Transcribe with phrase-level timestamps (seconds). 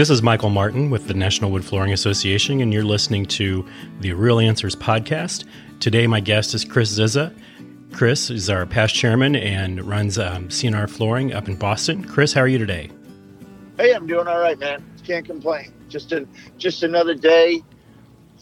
[0.00, 3.68] This is Michael Martin with the National Wood Flooring Association, and you're listening to
[4.00, 5.44] the Real Answers podcast.
[5.78, 7.34] Today, my guest is Chris Zizza.
[7.92, 12.02] Chris is our past chairman and runs um, CNR Flooring up in Boston.
[12.02, 12.90] Chris, how are you today?
[13.76, 14.82] Hey, I'm doing all right, man.
[15.04, 15.70] Can't complain.
[15.90, 16.26] Just a,
[16.56, 17.62] just another day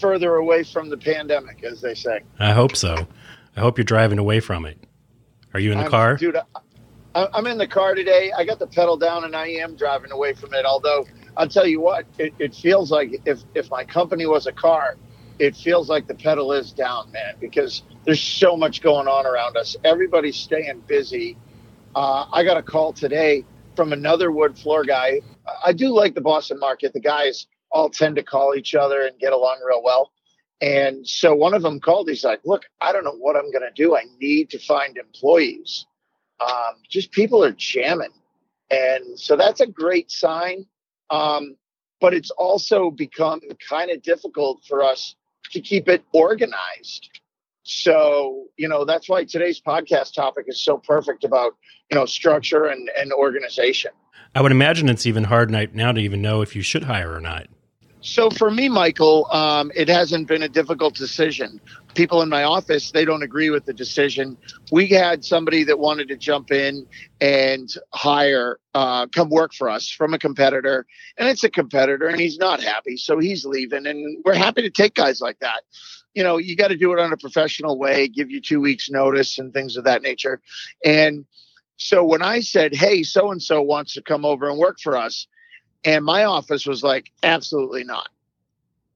[0.00, 2.22] further away from the pandemic, as they say.
[2.40, 3.06] I hope so.
[3.56, 4.76] I hope you're driving away from it.
[5.52, 6.16] Are you in the I'm, car?
[6.16, 6.36] Dude,
[7.14, 8.32] I'm in the car today.
[8.36, 11.06] I got the pedal down and I am driving away from it, although
[11.36, 14.96] I'll tell you what, it, it feels like if, if my company was a car,
[15.38, 19.56] it feels like the pedal is down, man, because there's so much going on around
[19.56, 19.76] us.
[19.84, 21.36] Everybody's staying busy.
[21.94, 23.44] Uh, I got a call today
[23.76, 25.20] from another wood floor guy.
[25.64, 26.92] I do like the Boston market.
[26.92, 30.12] The guys all tend to call each other and get along real well.
[30.60, 32.08] And so one of them called.
[32.08, 33.96] He's like, "Look, I don't know what I'm going to do.
[33.96, 35.86] I need to find employees.
[36.44, 38.12] Um, just people are jamming,
[38.70, 40.66] and so that's a great sign.
[41.10, 41.56] Um,
[42.00, 45.14] but it's also become kind of difficult for us
[45.52, 47.20] to keep it organized.
[47.62, 51.52] So, you know, that's why today's podcast topic is so perfect about,
[51.90, 53.92] you know, structure and, and organization.
[54.34, 57.20] I would imagine it's even hard now to even know if you should hire or
[57.20, 57.46] not.
[58.04, 61.58] So for me, Michael, um, it hasn't been a difficult decision.
[61.94, 64.36] People in my office, they don't agree with the decision.
[64.70, 66.86] We had somebody that wanted to jump in
[67.22, 70.84] and hire, uh, come work for us from a competitor,
[71.16, 73.86] and it's a competitor, and he's not happy, so he's leaving.
[73.86, 75.62] And we're happy to take guys like that.
[76.12, 78.90] You know, you got to do it on a professional way, give you two weeks
[78.90, 80.42] notice and things of that nature.
[80.84, 81.24] And
[81.78, 84.94] so when I said, "Hey, so and so wants to come over and work for
[84.94, 85.26] us,"
[85.84, 88.08] And my office was like, absolutely not.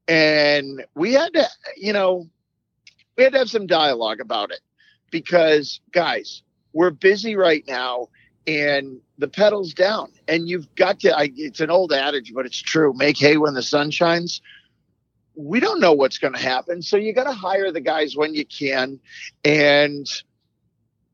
[0.07, 2.29] And we had to, you know,
[3.17, 4.61] we had to have some dialogue about it
[5.11, 8.09] because, guys, we're busy right now
[8.47, 10.13] and the pedal's down.
[10.27, 13.55] And you've got to, I, it's an old adage, but it's true make hay when
[13.55, 14.41] the sun shines.
[15.35, 16.81] We don't know what's going to happen.
[16.81, 18.99] So you got to hire the guys when you can.
[19.45, 20.07] And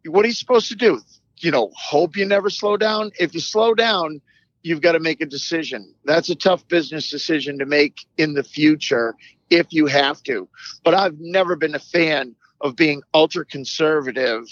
[0.07, 1.01] what are you supposed to do?
[1.39, 3.11] You know, hope you never slow down.
[3.19, 4.21] If you slow down,
[4.65, 5.95] you've got to make a decision.
[6.05, 9.15] That's a tough business decision to make in the future
[9.51, 10.49] if you have to.
[10.83, 14.45] But I've never been a fan of being ultra conservative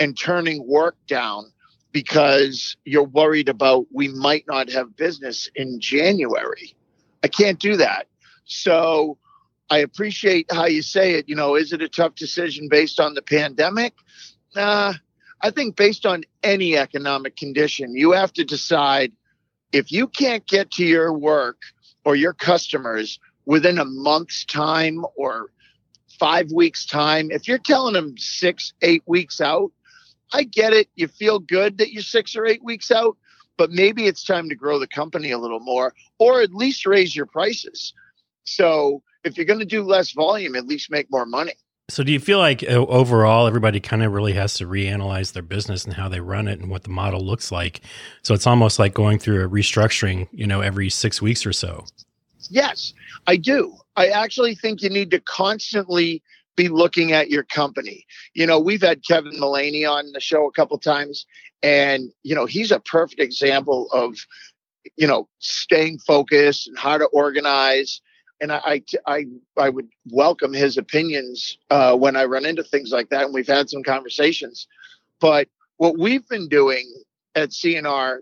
[0.00, 1.52] and turning work down
[1.92, 6.74] because you're worried about we might not have business in January.
[7.22, 8.06] I can't do that.
[8.46, 9.18] So
[9.68, 11.28] I appreciate how you say it.
[11.28, 13.92] You know, is it a tough decision based on the pandemic?
[14.56, 14.94] Nah,
[15.42, 19.12] I think based on any economic condition, you have to decide
[19.72, 21.58] if you can't get to your work
[22.04, 25.50] or your customers within a month's time or
[26.18, 29.72] five weeks time, if you're telling them six, eight weeks out,
[30.32, 30.88] I get it.
[30.94, 33.16] You feel good that you're six or eight weeks out,
[33.56, 37.14] but maybe it's time to grow the company a little more or at least raise
[37.14, 37.94] your prices.
[38.44, 41.54] So if you're going to do less volume, at least make more money.
[41.90, 45.42] So, do you feel like uh, overall everybody kind of really has to reanalyze their
[45.42, 47.80] business and how they run it and what the model looks like?
[48.22, 51.84] So, it's almost like going through a restructuring, you know, every six weeks or so.
[52.48, 52.94] Yes,
[53.26, 53.76] I do.
[53.96, 56.22] I actually think you need to constantly
[56.56, 58.06] be looking at your company.
[58.34, 61.26] You know, we've had Kevin Mullaney on the show a couple times,
[61.62, 64.16] and you know, he's a perfect example of,
[64.96, 68.00] you know, staying focused and how to organize
[68.40, 73.10] and I, I, I would welcome his opinions uh, when I run into things like
[73.10, 73.24] that.
[73.24, 74.66] And we've had some conversations.
[75.20, 76.90] But what we've been doing
[77.34, 78.20] at CNR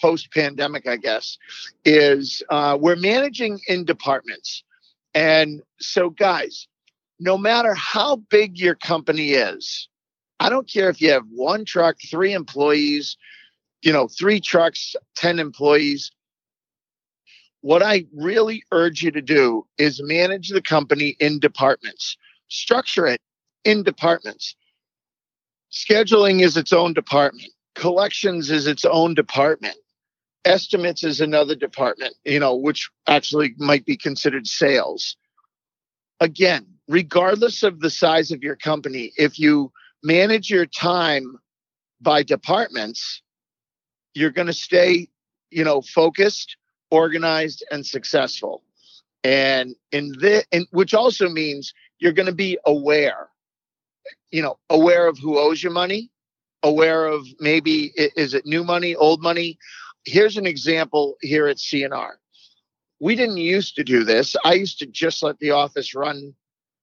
[0.00, 1.38] post pandemic, I guess,
[1.84, 4.62] is uh, we're managing in departments.
[5.14, 6.68] And so, guys,
[7.18, 9.88] no matter how big your company is,
[10.38, 13.16] I don't care if you have one truck, three employees,
[13.80, 16.12] you know, three trucks, 10 employees
[17.66, 22.16] what I really urge you to do is manage the company in departments,
[22.46, 23.20] structure it
[23.64, 24.54] in departments.
[25.72, 29.74] Scheduling is its own department, collections is its own department,
[30.44, 35.16] estimates is another department, you know, which actually might be considered sales.
[36.20, 39.72] Again, regardless of the size of your company, if you
[40.04, 41.36] manage your time
[42.00, 43.22] by departments,
[44.14, 45.08] you're going to stay,
[45.50, 46.56] you know, focused
[46.90, 48.62] organized and successful.
[49.24, 53.28] And in this and which also means you're going to be aware
[54.30, 56.10] you know aware of who owes you money
[56.62, 59.58] aware of maybe is it new money old money?
[60.04, 62.12] Here's an example here at cnr
[63.00, 64.36] we didn't used to do this.
[64.44, 66.34] I used to just let the office run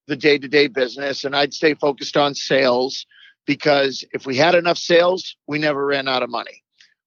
[0.07, 3.05] the day-to-day business and i'd stay focused on sales
[3.45, 6.63] because if we had enough sales we never ran out of money.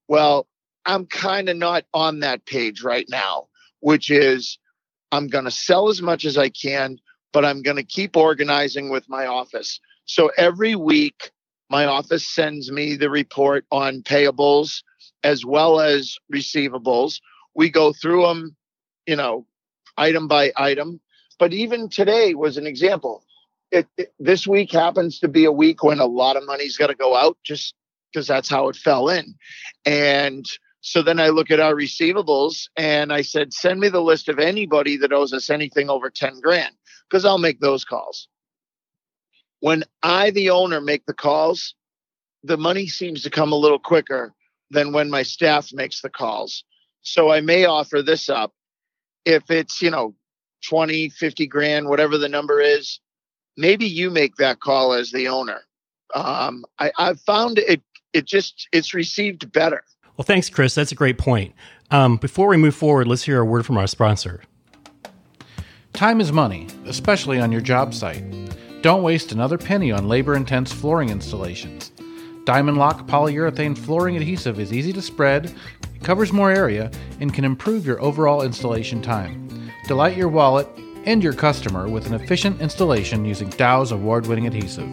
[0.08, 0.46] Well
[0.87, 3.49] I'm kind of not on that page right now,
[3.81, 4.59] which is
[5.12, 6.99] I'm going to sell as much as I can,
[7.33, 9.81] but I'm going to keep organizing with my office.
[10.05, 11.33] So every week,
[11.69, 14.83] my office sends me the report on payables
[15.25, 17.21] as well as receivables.
[17.55, 18.56] We go through them,
[19.06, 19.47] you know,
[19.97, 21.00] item by item.
[21.39, 23.25] But even today was an example.
[23.73, 26.87] It, it, this week happens to be a week when a lot of money's got
[26.87, 27.75] to go out just
[28.12, 29.35] because that's how it fell in.
[29.85, 30.47] And
[30.87, 34.38] so then I look at our receivables and I said, send me the list of
[34.38, 36.77] anybody that owes us anything over 10 grand
[37.11, 38.29] because I'll make those calls.
[39.59, 41.75] When I, the owner, make the calls,
[42.44, 44.33] the money seems to come a little quicker
[44.71, 46.62] than when my staff makes the calls.
[47.03, 48.53] So I may offer this up.
[49.25, 50.15] If it's, you know,
[50.69, 53.00] 20, 50 grand, whatever the number is,
[53.56, 55.62] maybe you make that call as the owner.
[56.15, 57.82] Um, I, I've found it,
[58.12, 59.82] it just, it's received better.
[60.17, 60.75] Well, thanks, Chris.
[60.75, 61.55] That's a great point.
[61.91, 64.43] Um, before we move forward, let's hear a word from our sponsor.
[65.93, 68.25] Time is money, especially on your job site.
[68.83, 71.91] Don't waste another penny on labor intense flooring installations.
[72.45, 75.53] Diamond Lock polyurethane flooring adhesive is easy to spread,
[76.03, 76.91] covers more area,
[77.21, 79.49] and can improve your overall installation time.
[79.89, 80.69] Delight your wallet
[81.05, 84.89] and your customer with an efficient installation using Dow's award winning adhesive.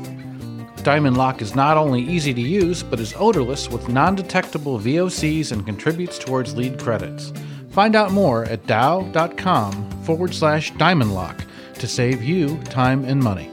[0.84, 5.54] Diamond Lock is not only easy to use, but is odorless with non detectable VOCs
[5.54, 7.32] and contributes towards LEED credits.
[7.70, 11.42] Find out more at dow.com forward slash diamond lock
[11.76, 13.50] to save you time and money.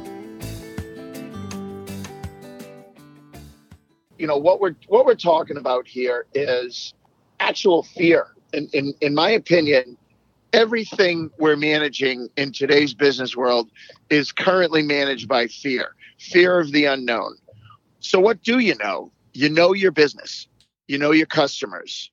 [4.18, 6.94] You know what we're what we're talking about here is
[7.38, 8.26] actual fear.
[8.52, 9.96] In in, in my opinion,
[10.52, 13.70] everything we're managing in today's business world
[14.10, 17.36] is currently managed by fear fear of the unknown.
[18.00, 19.10] So, what do you know?
[19.32, 20.46] You know your business,
[20.86, 22.10] you know your customers.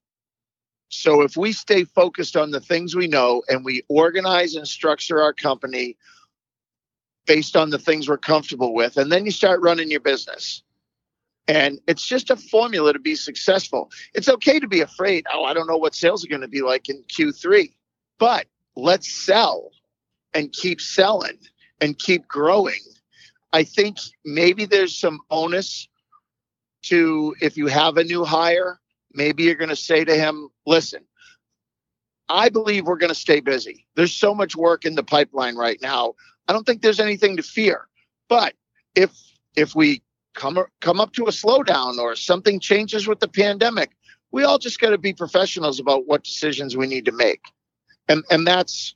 [0.89, 5.21] So, if we stay focused on the things we know and we organize and structure
[5.21, 5.97] our company
[7.25, 10.63] based on the things we're comfortable with, and then you start running your business.
[11.49, 13.89] And it's just a formula to be successful.
[14.13, 15.25] It's okay to be afraid.
[15.33, 17.71] Oh, I don't know what sales are going to be like in Q3,
[18.19, 19.71] but let's sell
[20.33, 21.37] and keep selling
[21.79, 22.81] and keep growing
[23.53, 25.87] I think maybe there's some onus
[26.83, 28.79] to if you have a new hire,
[29.13, 31.03] maybe you're going to say to him, listen,
[32.29, 33.85] I believe we're going to stay busy.
[33.95, 36.13] There's so much work in the pipeline right now.
[36.47, 37.87] I don't think there's anything to fear.
[38.29, 38.53] But
[38.95, 39.11] if
[39.55, 40.01] if we
[40.33, 43.91] come come up to a slowdown or something changes with the pandemic,
[44.31, 47.41] we all just got to be professionals about what decisions we need to make.
[48.09, 48.95] And and that's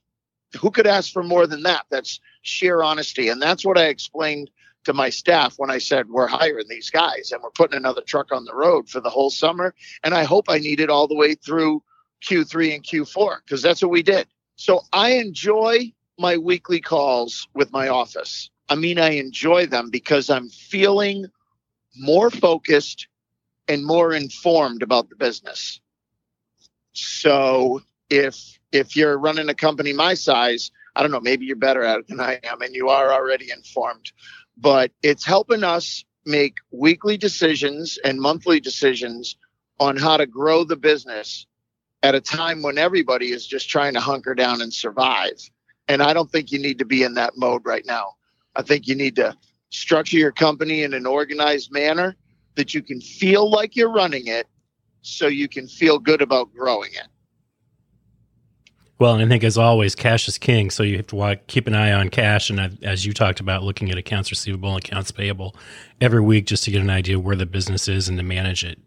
[0.59, 1.86] who could ask for more than that?
[1.89, 3.30] That's sheer honesty.
[3.30, 4.50] And that's what I explained
[4.83, 8.31] to my staff when I said, we're hiring these guys and we're putting another truck
[8.31, 9.75] on the road for the whole summer.
[10.03, 11.83] And I hope I need it all the way through
[12.27, 14.27] Q3 and Q4 because that's what we did.
[14.56, 18.50] So I enjoy my weekly calls with my office.
[18.69, 21.25] I mean, I enjoy them because I'm feeling
[21.95, 23.07] more focused
[23.68, 25.80] and more informed about the business.
[26.94, 27.81] So
[28.12, 32.00] if if you're running a company my size, I don't know, maybe you're better at
[32.00, 34.12] it than I am and you are already informed.
[34.58, 39.38] But it's helping us make weekly decisions and monthly decisions
[39.80, 41.48] on how to grow the business
[42.04, 45.39] at a time when everybody is just trying to hunker down and survive.
[45.88, 48.15] And I don't think you need to be in that mode right now.
[48.56, 49.36] I think you need to
[49.70, 52.15] structure your company in an organized manner
[52.56, 54.48] that you can feel like you're running it
[55.01, 57.08] so you can feel good about growing it.
[59.01, 60.70] Well, and I think as always, cash is king.
[60.70, 63.89] So you have to keep an eye on cash, and as you talked about, looking
[63.89, 65.55] at accounts receivable and accounts payable
[66.00, 68.77] every week just to get an idea where the business is and to manage it.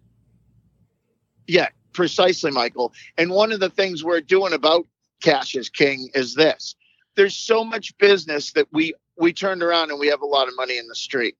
[1.49, 2.93] Yeah, precisely, Michael.
[3.19, 4.87] And one of the things we're doing about
[5.21, 6.77] cash is king is this:
[7.17, 10.55] there's so much business that we we turned around and we have a lot of
[10.55, 11.35] money in the street.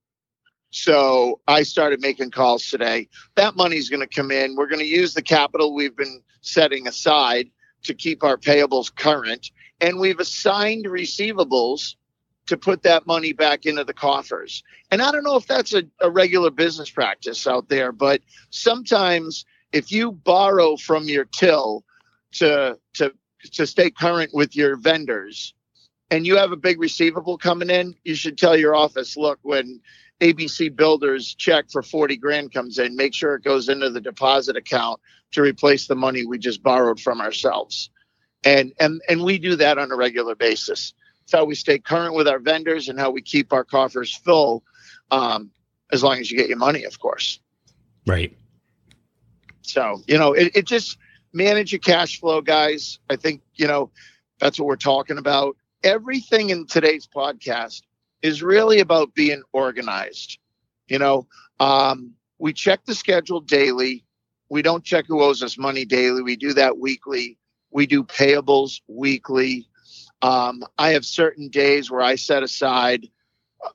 [0.71, 3.07] So I started making calls today.
[3.37, 4.57] That money's going to come in.
[4.57, 7.51] We're going to use the capital we've been setting aside
[7.85, 9.51] to keep our payables current.
[9.81, 11.95] And we've assigned receivables
[12.47, 14.63] to put that money back into the coffers.
[14.91, 19.45] And I don't know if that's a, a regular business practice out there, but sometimes
[19.73, 21.85] if you borrow from your till
[22.33, 23.13] to to
[23.53, 25.55] to stay current with your vendors
[26.11, 29.81] and you have a big receivable coming in, you should tell your office, look, when
[30.21, 34.57] ABC Builders check for 40 grand comes in, make sure it goes into the deposit
[34.57, 35.01] account
[35.33, 37.91] to replace the money we just borrowed from ourselves.
[38.45, 40.93] And and and we do that on a regular basis.
[41.23, 44.63] It's how we stay current with our vendors and how we keep our coffers full,
[45.11, 45.51] um,
[45.91, 47.41] as long as you get your money, of course.
[48.07, 48.37] Right.
[49.63, 50.99] So you know, it, it just
[51.35, 52.99] manage your cash flow, guys.
[53.11, 53.91] I think, you know,
[54.39, 55.57] that's what we're talking about.
[55.83, 57.83] Everything in today's podcast
[58.25, 60.39] is really about being organized.
[60.89, 61.27] You know,
[61.61, 64.03] um, we check the schedule daily.
[64.49, 66.23] We don't check who owes us money daily.
[66.23, 67.37] We do that weekly.
[67.71, 69.69] We do payables weekly.
[70.23, 73.09] Um, I have certain days where I set aside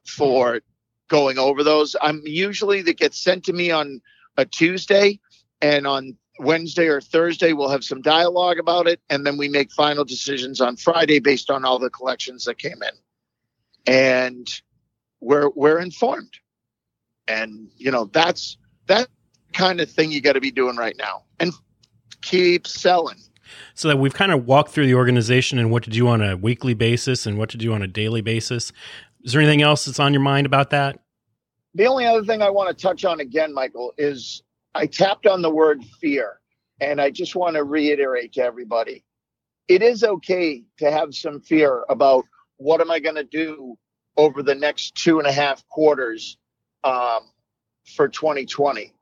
[0.07, 0.61] for
[1.09, 1.95] going over those.
[2.01, 4.01] I'm usually that gets sent to me on
[4.35, 5.19] a Tuesday,
[5.61, 9.71] and on Wednesday or Thursday we'll have some dialogue about it, and then we make
[9.71, 12.97] final decisions on Friday based on all the collections that came in,
[13.89, 14.47] and
[15.19, 16.31] we're we're informed,
[17.27, 19.07] and you know that's that
[19.51, 21.51] kind of thing you got to be doing right now, and
[22.21, 23.17] keep selling
[23.73, 26.37] so that we've kind of walked through the organization and what to do on a
[26.37, 28.71] weekly basis and what to do on a daily basis.
[29.23, 30.99] Is there anything else that's on your mind about that?
[31.73, 34.43] The only other thing I want to touch on again, Michael, is
[34.75, 36.39] I tapped on the word fear.
[36.79, 39.03] And I just want to reiterate to everybody
[39.69, 42.25] it is okay to have some fear about
[42.59, 43.77] what am I going to do
[44.19, 46.37] over the next two and a half quarters
[46.83, 47.21] um,
[47.95, 48.93] for 2020.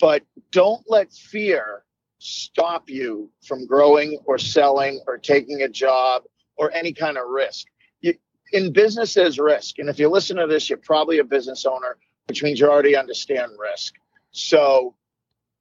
[0.00, 1.84] But don't let fear
[2.18, 6.24] stop you from growing or selling or taking a job
[6.56, 7.66] or any kind of risk.
[8.00, 8.14] You,
[8.52, 9.78] in business, there's risk.
[9.78, 11.96] And if you listen to this, you're probably a business owner,
[12.26, 13.94] which means you already understand risk.
[14.32, 14.96] So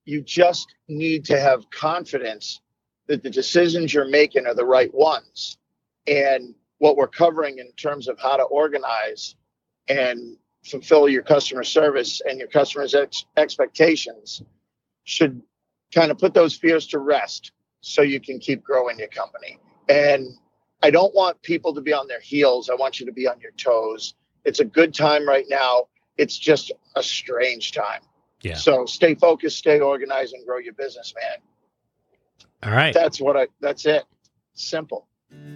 [0.04, 2.60] you just need to have confidence
[3.08, 5.58] that the decisions you're making are the right ones.
[6.08, 9.36] And what we're covering in terms of how to organize
[9.88, 14.41] and fulfill your customer service and your customers' ex- expectations
[15.03, 15.41] should
[15.94, 17.51] kind of put those fears to rest
[17.82, 19.60] so you can keep growing your company.
[19.88, 20.27] And
[20.82, 22.70] I don't want people to be on their heels.
[22.70, 24.15] I want you to be on your toes.
[24.44, 25.88] It's a good time right now.
[26.17, 28.01] It's just a strange time.
[28.41, 28.55] Yeah.
[28.55, 31.39] So stay focused, stay organized, and grow your business, man.
[32.63, 32.94] All right.
[32.94, 33.48] That's what I.
[33.60, 34.03] That's it.
[34.53, 35.08] Simple.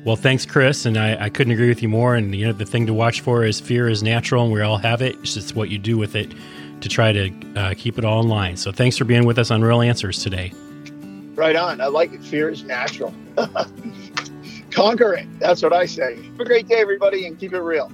[0.05, 2.15] Well, thanks, Chris, and I, I couldn't agree with you more.
[2.15, 4.77] And you know, the thing to watch for is fear is natural, and we all
[4.77, 5.15] have it.
[5.17, 6.33] It's just what you do with it
[6.81, 8.55] to try to uh, keep it all in line.
[8.55, 10.53] So thanks for being with us on Real Answers today.
[11.35, 11.81] Right on.
[11.81, 12.23] I like it.
[12.23, 13.13] Fear is natural.
[14.71, 15.27] Conquer it.
[15.39, 16.15] That's what I say.
[16.15, 17.91] Have a great day, everybody, and keep it real.